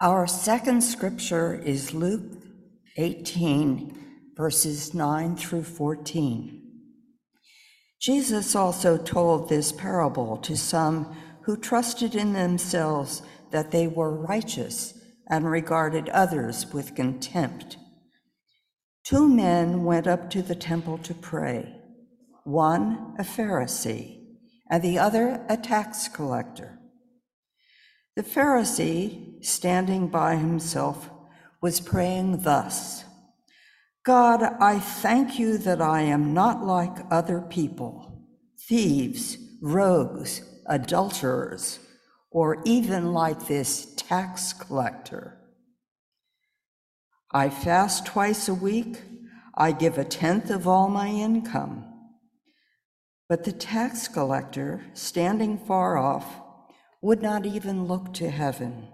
[0.00, 2.42] Our second scripture is Luke
[2.96, 6.60] 18, verses 9 through 14.
[8.00, 13.22] Jesus also told this parable to some who trusted in themselves
[13.52, 14.98] that they were righteous
[15.30, 17.76] and regarded others with contempt.
[19.04, 21.72] Two men went up to the temple to pray,
[22.42, 24.20] one a Pharisee
[24.68, 26.80] and the other a tax collector.
[28.16, 31.10] The Pharisee, standing by himself,
[31.60, 33.04] was praying thus
[34.04, 38.28] God, I thank you that I am not like other people,
[38.68, 41.78] thieves, rogues, adulterers,
[42.30, 45.38] or even like this tax collector.
[47.32, 49.00] I fast twice a week.
[49.56, 51.84] I give a tenth of all my income.
[53.28, 56.43] But the tax collector, standing far off,
[57.04, 58.88] would not even look to heaven,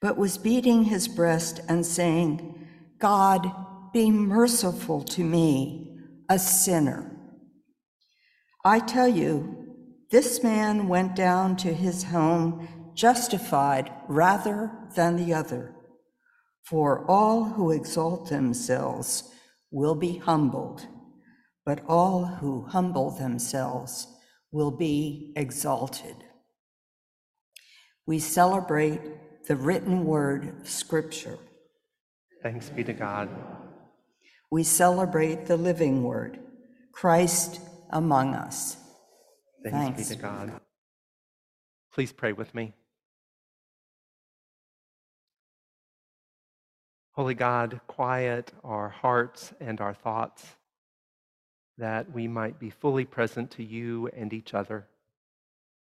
[0.00, 3.50] but was beating his breast and saying, God,
[3.92, 5.96] be merciful to me,
[6.28, 7.16] a sinner.
[8.64, 9.56] I tell you,
[10.10, 15.74] this man went down to his home justified rather than the other.
[16.64, 19.32] For all who exalt themselves
[19.70, 20.86] will be humbled
[21.68, 24.06] but all who humble themselves
[24.50, 26.16] will be exalted.
[28.08, 29.02] We celebrate
[29.44, 31.36] the written word of Scripture.
[32.42, 33.28] Thanks be to God.
[34.50, 36.38] We celebrate the living word,
[36.90, 38.78] Christ among us.
[39.62, 40.08] Thanks, Thanks.
[40.08, 40.58] be to God.
[41.92, 42.72] Please pray with me.
[47.12, 50.46] Holy God, quiet our hearts and our thoughts
[51.76, 54.86] that we might be fully present to you and each other,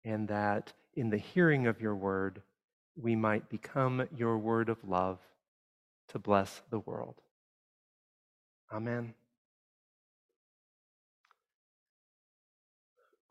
[0.05, 2.43] and that in the hearing of your word,
[2.97, 5.19] we might become your word of love
[6.09, 7.15] to bless the world.
[8.73, 9.15] Amen.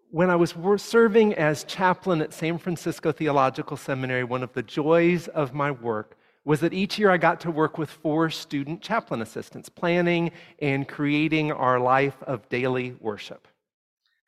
[0.09, 5.27] When I was serving as chaplain at San Francisco Theological Seminary, one of the joys
[5.29, 9.21] of my work was that each year I got to work with four student chaplain
[9.21, 13.47] assistants, planning and creating our life of daily worship.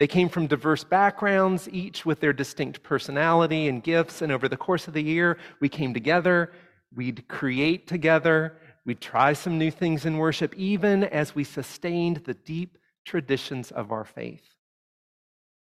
[0.03, 4.21] They came from diverse backgrounds, each with their distinct personality and gifts.
[4.21, 6.51] And over the course of the year, we came together,
[6.93, 12.33] we'd create together, we'd try some new things in worship, even as we sustained the
[12.33, 14.43] deep traditions of our faith.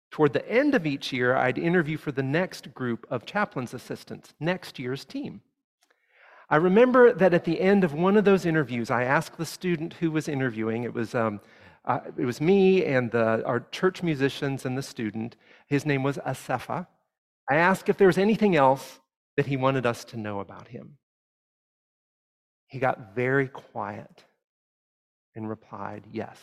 [0.10, 4.34] Toward the end of each year, I'd interview for the next group of chaplain's assistants,
[4.40, 5.42] next year's team.
[6.50, 9.94] I remember that at the end of one of those interviews, I asked the student
[9.94, 11.40] who was interviewing, it was, um,
[11.86, 15.36] uh, it was me and the, our church musicians and the student.
[15.68, 16.88] His name was Asefa.
[17.50, 19.00] I asked if there was anything else
[19.36, 20.98] that he wanted us to know about him.
[22.68, 24.24] He got very quiet
[25.36, 26.38] and replied, Yes.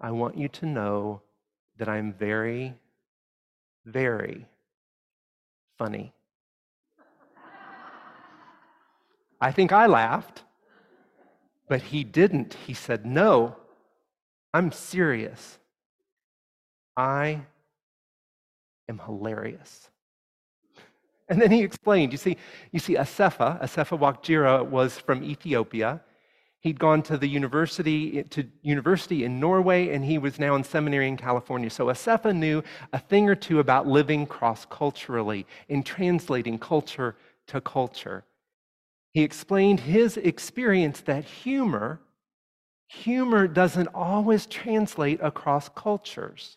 [0.00, 1.22] I want you to know
[1.78, 2.74] that I'm very,
[3.84, 4.46] very
[5.76, 6.12] funny.
[9.40, 10.44] I think I laughed,
[11.68, 12.54] but he didn't.
[12.66, 13.56] He said, No,
[14.52, 15.58] I'm serious.
[16.96, 17.42] I
[18.88, 19.90] am hilarious.
[21.28, 22.38] And then he explained, you see,
[22.72, 26.00] you see, Asefa, Asefa Wakjira was from Ethiopia.
[26.60, 31.06] He'd gone to the university to university in Norway, and he was now in seminary
[31.06, 31.70] in California.
[31.70, 37.14] So Asefa knew a thing or two about living cross-culturally and translating culture
[37.48, 38.24] to culture
[39.12, 42.00] he explained his experience that humor
[42.88, 46.56] humor doesn't always translate across cultures.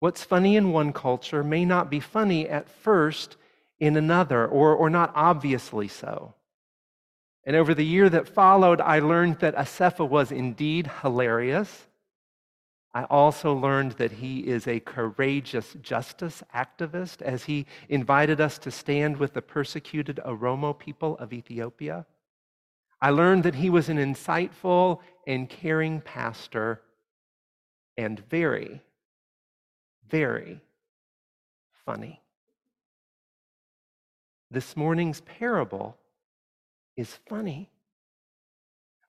[0.00, 3.36] What's funny in one culture may not be funny at first
[3.78, 6.34] in another, or, or not obviously so.
[7.44, 11.86] And over the year that followed, I learned that Asefa was indeed hilarious
[12.94, 18.70] I also learned that he is a courageous justice activist as he invited us to
[18.70, 22.06] stand with the persecuted Oromo people of Ethiopia.
[23.02, 26.82] I learned that he was an insightful and caring pastor
[27.96, 28.80] and very,
[30.08, 30.60] very
[31.84, 32.22] funny.
[34.52, 35.96] This morning's parable
[36.96, 37.70] is funny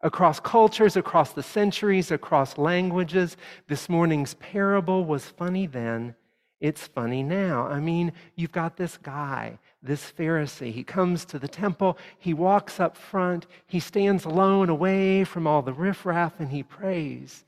[0.05, 3.37] across cultures, across the centuries, across languages.
[3.67, 6.13] This morning's parable was funny then.
[6.61, 7.65] It's funny now.
[7.65, 10.71] I mean, you've got this guy, this Pharisee.
[10.71, 15.63] He comes to the temple, he walks up front, he stands alone away from all
[15.63, 17.43] the riffraff, and he prays,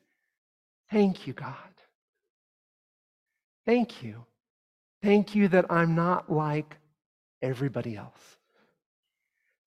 [0.90, 1.54] Thank you, God.
[3.68, 4.26] Thank you.
[5.04, 6.78] Thank you that I'm not like
[7.42, 8.37] everybody else.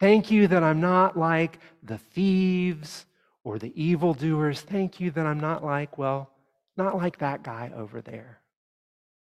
[0.01, 3.05] Thank you that I'm not like the thieves
[3.45, 4.63] or the evildoers.
[4.63, 6.31] Thank you that I'm not like, well,
[6.77, 8.41] not like that guy over there.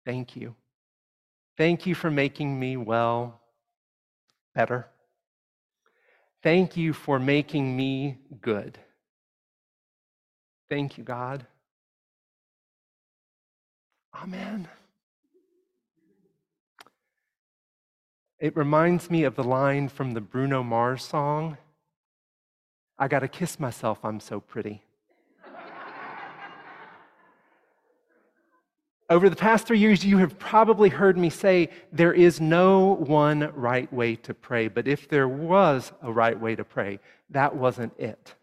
[0.06, 0.56] Thank you.
[1.58, 3.40] Thank you for making me, well,
[4.56, 4.88] better.
[6.42, 8.78] Thank you for making me good.
[10.70, 11.46] Thank you, God.
[14.16, 14.68] Amen.
[18.40, 21.58] It reminds me of the line from the Bruno Mars song
[22.98, 24.82] I got to kiss myself, I'm so pretty.
[29.08, 33.52] Over the past three years, you have probably heard me say there is no one
[33.54, 37.00] right way to pray, but if there was a right way to pray,
[37.30, 38.34] that wasn't it.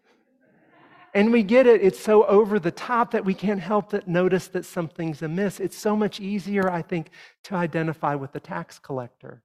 [1.13, 1.81] And we get it.
[1.81, 5.59] It's so over the top that we can't help but notice that something's amiss.
[5.59, 7.09] It's so much easier, I think,
[7.43, 9.41] to identify with the tax collector.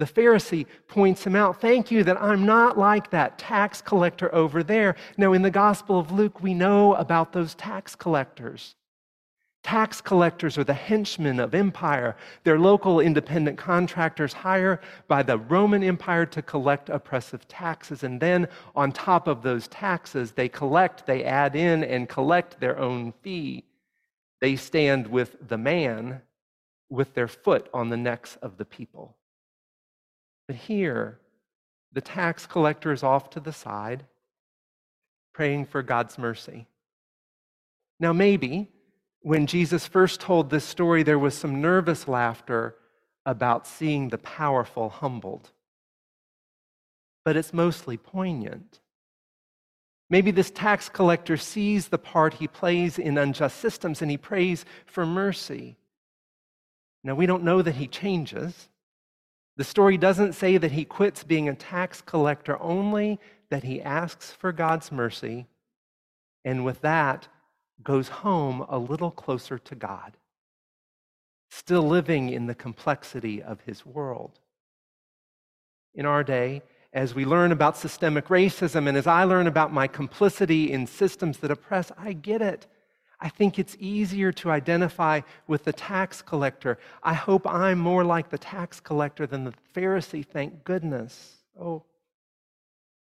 [0.00, 1.60] The Pharisee points him out.
[1.60, 4.96] Thank you that I'm not like that tax collector over there.
[5.18, 8.76] Now, in the Gospel of Luke, we know about those tax collectors.
[9.62, 12.16] Tax collectors are the henchmen of empire.
[12.44, 18.02] They're local independent contractors hired by the Roman Empire to collect oppressive taxes.
[18.02, 22.78] And then, on top of those taxes, they collect, they add in, and collect their
[22.78, 23.64] own fee.
[24.40, 26.22] They stand with the man
[26.88, 29.18] with their foot on the necks of the people.
[30.50, 31.20] But here,
[31.92, 34.04] the tax collector is off to the side,
[35.32, 36.66] praying for God's mercy.
[38.00, 38.66] Now, maybe
[39.20, 42.74] when Jesus first told this story, there was some nervous laughter
[43.24, 45.52] about seeing the powerful humbled.
[47.24, 48.80] But it's mostly poignant.
[50.08, 54.64] Maybe this tax collector sees the part he plays in unjust systems and he prays
[54.84, 55.76] for mercy.
[57.04, 58.68] Now, we don't know that he changes.
[59.60, 63.20] The story doesn't say that he quits being a tax collector, only
[63.50, 65.48] that he asks for God's mercy.
[66.46, 67.28] And with that,
[67.82, 70.16] goes home a little closer to God,
[71.50, 74.40] still living in the complexity of his world.
[75.94, 76.62] In our day,
[76.94, 81.36] as we learn about systemic racism and as I learn about my complicity in systems
[81.40, 82.66] that oppress, I get it.
[83.20, 86.78] I think it's easier to identify with the tax collector.
[87.02, 91.36] I hope I'm more like the tax collector than the Pharisee, thank goodness.
[91.60, 91.82] Oh,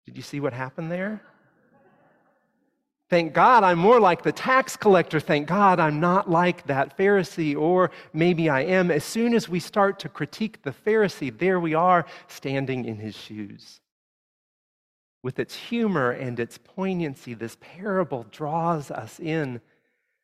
[0.06, 1.22] did you see what happened there?
[3.10, 5.20] Thank God I'm more like the tax collector.
[5.20, 8.90] Thank God I'm not like that Pharisee, or maybe I am.
[8.90, 13.16] As soon as we start to critique the Pharisee, there we are standing in his
[13.16, 13.82] shoes.
[15.22, 19.62] With its humor and its poignancy, this parable draws us in.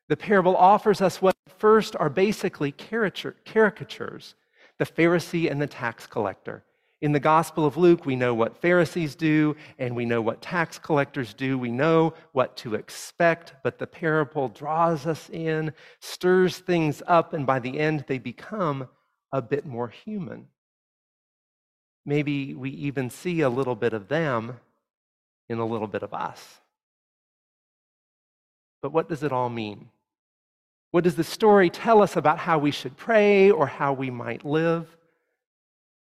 [0.10, 4.36] The parable offers us what first are basically caricatures
[4.80, 6.64] the Pharisee and the tax collector.
[7.02, 10.80] In the Gospel of Luke, we know what Pharisees do and we know what tax
[10.80, 11.58] collectors do.
[11.58, 17.46] We know what to expect, but the parable draws us in, stirs things up, and
[17.46, 18.90] by the end, they become
[19.32, 20.48] a bit more human.
[22.06, 24.58] Maybe we even see a little bit of them
[25.48, 26.60] in a little bit of us.
[28.82, 29.90] But what does it all mean?
[30.92, 34.44] What does the story tell us about how we should pray or how we might
[34.44, 34.98] live?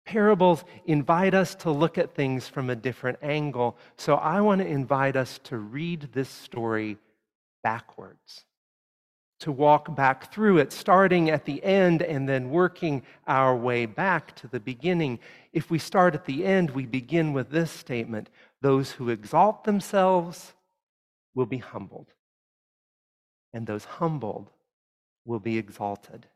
[0.04, 3.78] Parables invite us to look at things from a different angle.
[3.96, 6.98] So I want to invite us to read this story
[7.62, 8.44] backwards,
[9.40, 14.36] to walk back through it, starting at the end and then working our way back
[14.36, 15.18] to the beginning.
[15.54, 18.28] If we start at the end, we begin with this statement
[18.60, 20.52] Those who exalt themselves
[21.34, 22.12] will be humbled,
[23.54, 24.50] and those humbled
[25.24, 26.26] will be exalted.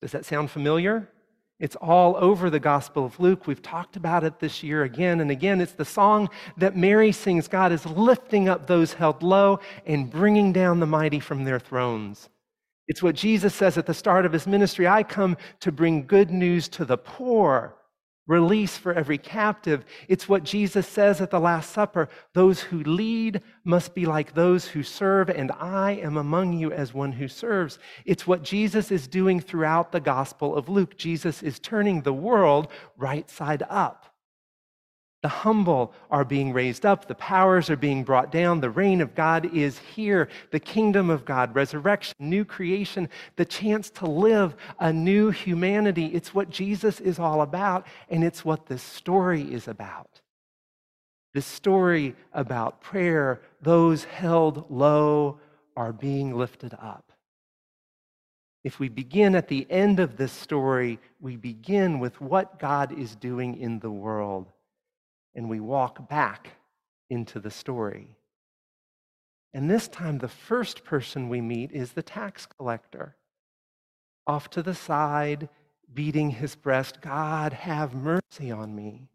[0.00, 1.08] Does that sound familiar?
[1.58, 3.46] It's all over the Gospel of Luke.
[3.46, 5.60] We've talked about it this year again and again.
[5.60, 10.54] It's the song that Mary sings God is lifting up those held low and bringing
[10.54, 12.30] down the mighty from their thrones.
[12.88, 16.30] It's what Jesus says at the start of his ministry I come to bring good
[16.30, 17.76] news to the poor
[18.26, 19.84] release for every captive.
[20.08, 24.66] It's what Jesus says at the Last Supper those who lead must be like those
[24.66, 27.78] who serve, and I am among you as one who serves.
[28.04, 30.96] It's what Jesus is doing throughout the Gospel of Luke.
[30.96, 34.09] Jesus is turning the world right side up.
[35.22, 37.06] The humble are being raised up.
[37.06, 38.60] The powers are being brought down.
[38.60, 40.28] The reign of God is here.
[40.50, 46.06] The kingdom of God, resurrection, new creation, the chance to live a new humanity.
[46.06, 50.22] It's what Jesus is all about, and it's what this story is about.
[51.34, 55.38] This story about prayer, those held low
[55.76, 57.12] are being lifted up.
[58.64, 63.16] If we begin at the end of this story, we begin with what God is
[63.16, 64.50] doing in the world,
[65.34, 66.50] and we walk back
[67.08, 68.16] into the story.
[69.52, 73.16] And this time, the first person we meet is the tax collector.
[74.26, 75.48] Off to the side,
[75.92, 79.08] beating his breast, God, have mercy on me.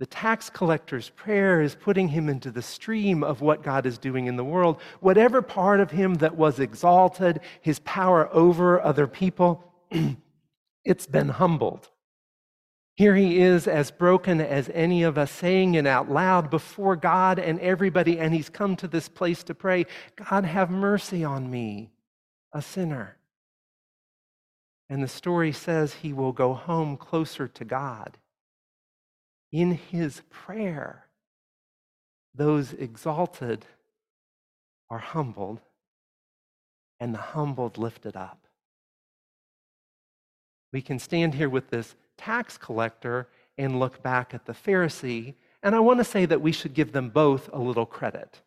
[0.00, 4.26] The tax collector's prayer is putting him into the stream of what God is doing
[4.26, 4.80] in the world.
[4.98, 9.72] Whatever part of him that was exalted, his power over other people,
[10.84, 11.90] it's been humbled.
[12.96, 17.40] Here he is, as broken as any of us, saying it out loud before God
[17.40, 19.86] and everybody, and he's come to this place to pray
[20.16, 21.90] God, have mercy on me,
[22.52, 23.16] a sinner.
[24.88, 28.16] And the story says he will go home closer to God.
[29.50, 31.06] In his prayer,
[32.32, 33.66] those exalted
[34.88, 35.60] are humbled,
[37.00, 38.46] and the humbled lifted up.
[40.72, 43.28] We can stand here with this tax collector
[43.58, 45.34] and look back at the Pharisee.
[45.62, 48.40] And I want to say that we should give them both a little credit.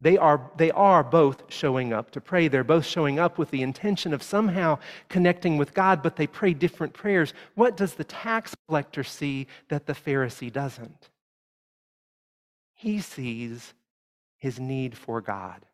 [0.00, 2.48] They are, they are both showing up to pray.
[2.48, 6.54] They're both showing up with the intention of somehow connecting with God, but they pray
[6.54, 7.34] different prayers.
[7.54, 11.10] What does the tax collector see that the Pharisee doesn't?
[12.74, 13.74] He sees
[14.38, 15.64] his need for God.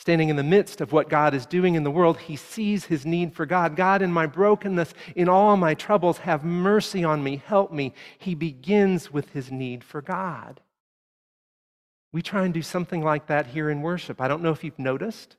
[0.00, 3.04] Standing in the midst of what God is doing in the world, he sees his
[3.04, 3.76] need for God.
[3.76, 7.92] God, in my brokenness, in all my troubles, have mercy on me, help me.
[8.18, 10.62] He begins with his need for God.
[12.14, 14.22] We try and do something like that here in worship.
[14.22, 15.36] I don't know if you've noticed,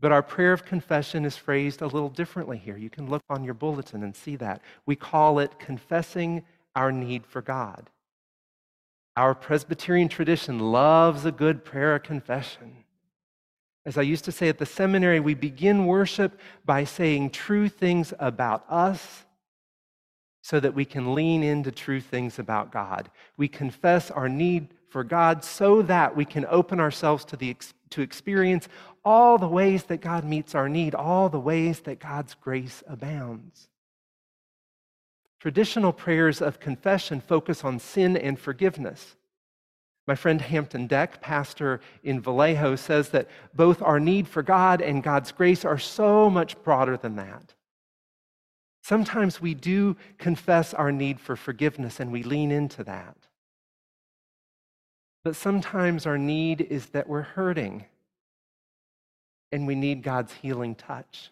[0.00, 2.78] but our prayer of confession is phrased a little differently here.
[2.78, 4.62] You can look on your bulletin and see that.
[4.86, 7.90] We call it confessing our need for God.
[9.14, 12.79] Our Presbyterian tradition loves a good prayer of confession.
[13.86, 18.12] As I used to say at the seminary, we begin worship by saying true things
[18.18, 19.24] about us
[20.42, 23.10] so that we can lean into true things about God.
[23.36, 27.56] We confess our need for God so that we can open ourselves to, the,
[27.90, 28.68] to experience
[29.04, 33.68] all the ways that God meets our need, all the ways that God's grace abounds.
[35.38, 39.16] Traditional prayers of confession focus on sin and forgiveness.
[40.10, 45.04] My friend Hampton Deck, pastor in Vallejo, says that both our need for God and
[45.04, 47.54] God's grace are so much broader than that.
[48.82, 53.28] Sometimes we do confess our need for forgiveness and we lean into that.
[55.22, 57.84] But sometimes our need is that we're hurting
[59.52, 61.30] and we need God's healing touch.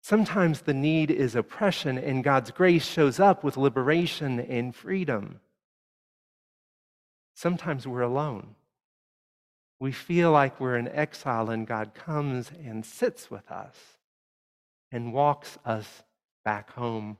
[0.00, 5.40] Sometimes the need is oppression and God's grace shows up with liberation and freedom.
[7.34, 8.54] Sometimes we're alone.
[9.80, 13.76] We feel like we're in exile, and God comes and sits with us
[14.92, 16.04] and walks us
[16.44, 17.18] back home.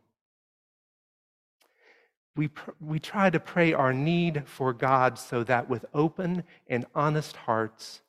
[2.37, 6.87] We, pr- we try to pray our need for God so that with open and
[6.95, 8.02] honest hearts,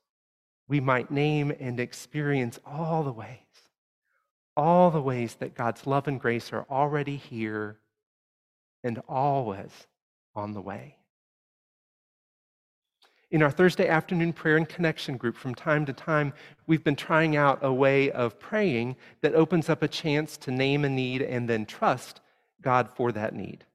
[0.67, 3.39] we might name and experience all the ways,
[4.55, 7.79] all the ways that God's love and grace are already here
[8.83, 9.87] and always
[10.35, 10.97] on the way.
[13.33, 16.33] In our Thursday afternoon prayer and connection group, from time to time,
[16.67, 20.85] we've been trying out a way of praying that opens up a chance to name
[20.85, 22.21] a need and then trust
[22.61, 23.65] God for that need.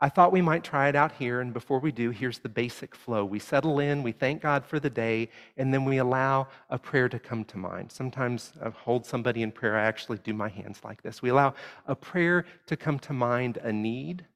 [0.00, 2.96] I thought we might try it out here, and before we do, here's the basic
[2.96, 3.24] flow.
[3.24, 7.08] We settle in, we thank God for the day, and then we allow a prayer
[7.10, 7.92] to come to mind.
[7.92, 11.22] Sometimes I hold somebody in prayer, I actually do my hands like this.
[11.22, 11.54] We allow
[11.86, 14.26] a prayer to come to mind, a need,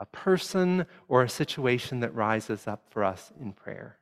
[0.00, 3.98] a person or a situation that rises up for us in prayer.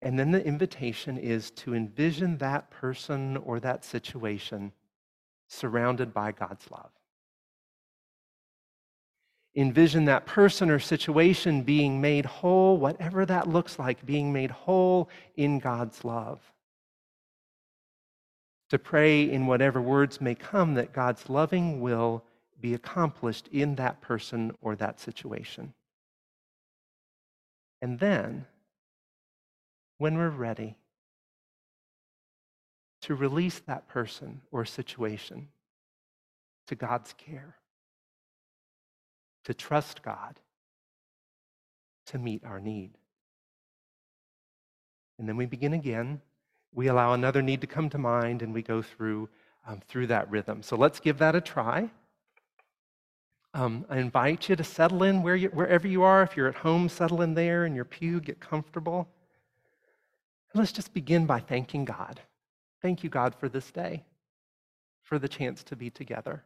[0.00, 4.72] And then the invitation is to envision that person or that situation
[5.48, 6.90] surrounded by God's love.
[9.54, 15.10] Envision that person or situation being made whole, whatever that looks like, being made whole
[15.36, 16.40] in God's love.
[18.70, 22.24] To pray in whatever words may come that God's loving will
[22.62, 25.74] be accomplished in that person or that situation.
[27.82, 28.46] And then,
[29.98, 30.76] when we're ready,
[33.02, 35.48] to release that person or situation
[36.68, 37.56] to God's care,
[39.44, 40.38] to trust God
[42.06, 42.92] to meet our need.
[45.18, 46.20] And then we begin again.
[46.72, 49.28] We allow another need to come to mind and we go through,
[49.66, 50.62] um, through that rhythm.
[50.62, 51.90] So let's give that a try.
[53.54, 56.22] Um, I invite you to settle in where you, wherever you are.
[56.22, 59.08] If you're at home, settle in there in your pew, get comfortable.
[60.52, 62.20] And let's just begin by thanking God.
[62.80, 64.04] Thank you, God, for this day,
[65.02, 66.42] for the chance to be together.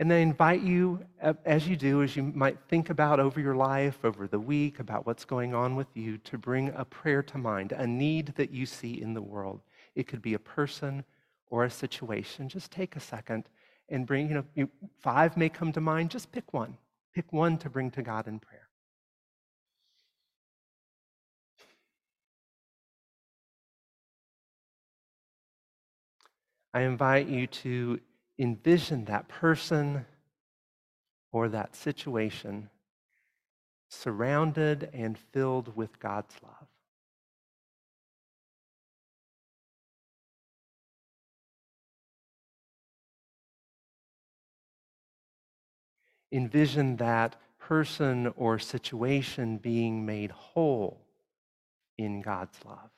[0.00, 1.04] And then invite you,
[1.44, 5.06] as you do, as you might think about over your life, over the week, about
[5.06, 8.64] what's going on with you, to bring a prayer to mind, a need that you
[8.64, 9.60] see in the world.
[9.96, 11.04] It could be a person
[11.50, 12.48] or a situation.
[12.48, 13.48] Just take a second
[13.88, 14.68] and bring, you know, you,
[15.00, 16.10] five may come to mind.
[16.10, 16.76] Just pick one.
[17.14, 18.68] Pick one to bring to God in prayer.
[26.74, 27.98] I invite you to
[28.38, 30.04] envision that person
[31.32, 32.68] or that situation
[33.88, 36.57] surrounded and filled with God's love.
[46.30, 51.00] Envision that person or situation being made whole
[51.96, 52.90] in God's love.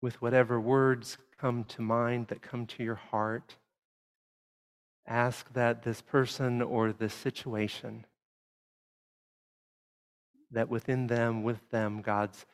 [0.00, 3.56] with whatever words come to mind that come to your heart.
[5.06, 8.04] Ask that this person or this situation,
[10.50, 12.46] that within them, with them, God's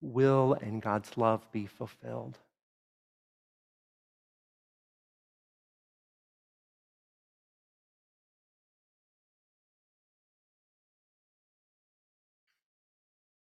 [0.00, 2.38] will and God's love be fulfilled.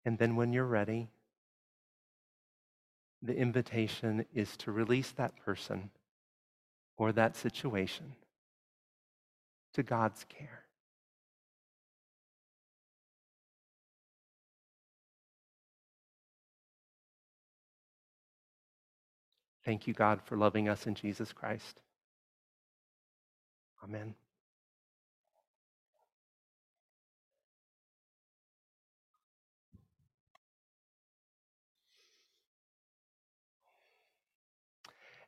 [0.04, 1.10] And then when you're ready,
[3.22, 5.92] the invitation is to release that person
[6.98, 8.16] or that situation
[9.74, 10.61] to God's care.
[19.66, 21.82] Thank you, God, for loving us in Jesus Christ.
[23.84, 24.16] Amen.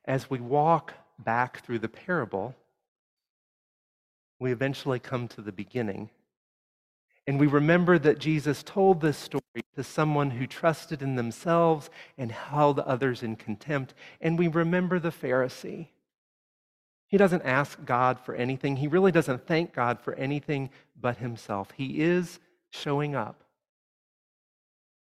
[0.04, 2.54] as we walk back through the parable,
[4.38, 6.10] we eventually come to the beginning.
[7.26, 9.42] And we remember that Jesus told this story
[9.76, 13.94] to someone who trusted in themselves and held others in contempt.
[14.20, 15.88] And we remember the Pharisee.
[17.06, 21.70] He doesn't ask God for anything, he really doesn't thank God for anything but himself.
[21.76, 23.44] He is showing up.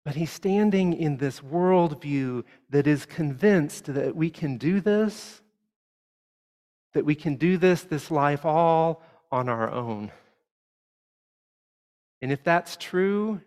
[0.05, 5.41] But he's standing in this worldview that is convinced that we can do this,
[6.93, 10.13] that we can do this, this life, all on our own.
[12.27, 13.41] And if that's true,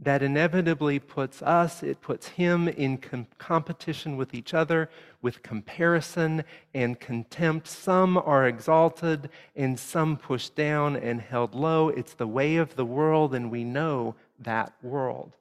[0.00, 4.90] that inevitably puts us, it puts him in com- competition with each other,
[5.22, 6.42] with comparison
[6.74, 7.68] and contempt.
[7.68, 11.88] Some are exalted and some pushed down and held low.
[11.88, 15.36] It's the way of the world, and we know that world.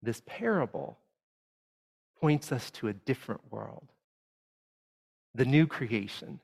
[0.00, 0.96] This parable
[2.20, 3.88] points us to a different world,
[5.34, 6.38] the new creation.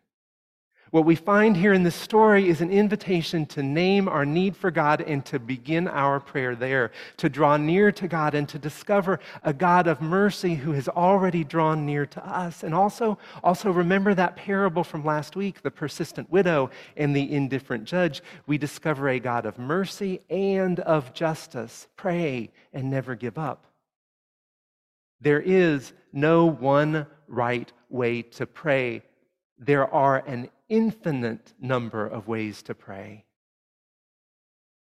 [0.96, 4.70] What we find here in this story is an invitation to name our need for
[4.70, 9.20] God and to begin our prayer there, to draw near to God and to discover
[9.42, 12.62] a God of mercy who has already drawn near to us.
[12.62, 17.84] And also, also remember that parable from last week, the persistent widow and the indifferent
[17.84, 18.22] judge.
[18.46, 21.88] We discover a God of mercy and of justice.
[21.96, 23.66] Pray and never give up.
[25.20, 29.02] There is no one right way to pray.
[29.58, 33.24] There are an infinite number of ways to pray.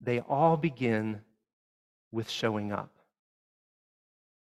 [0.01, 1.21] They all begin
[2.11, 2.91] with showing up.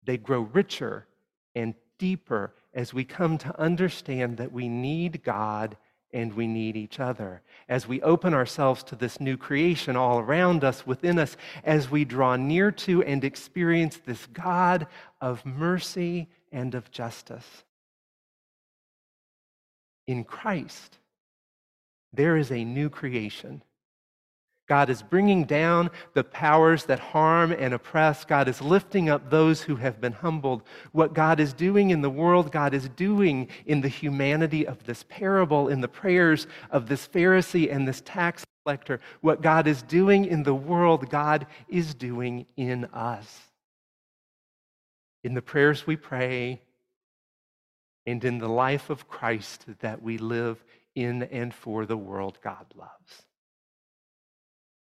[0.04, 1.06] They grow richer
[1.54, 5.76] and deeper as we come to understand that we need God
[6.12, 7.42] and we need each other.
[7.68, 12.04] As we open ourselves to this new creation all around us, within us, as we
[12.04, 14.86] draw near to and experience this God
[15.20, 17.64] of mercy and of justice.
[20.06, 20.98] In Christ,
[22.12, 23.62] there is a new creation.
[24.68, 28.24] God is bringing down the powers that harm and oppress.
[28.24, 30.62] God is lifting up those who have been humbled.
[30.92, 35.04] What God is doing in the world, God is doing in the humanity of this
[35.08, 39.00] parable, in the prayers of this Pharisee and this tax collector.
[39.22, 43.40] What God is doing in the world, God is doing in us.
[45.24, 46.60] In the prayers we pray,
[48.06, 50.62] and in the life of Christ that we live
[50.94, 53.22] in and for the world God loves.